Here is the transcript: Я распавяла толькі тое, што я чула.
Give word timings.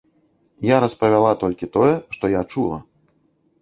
Я 0.69 0.77
распавяла 0.85 1.33
толькі 1.45 1.71
тое, 1.79 1.93
што 2.19 2.35
я 2.39 2.47
чула. 2.53 2.85